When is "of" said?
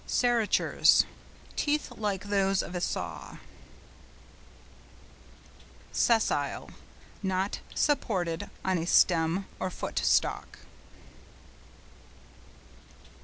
2.63-2.73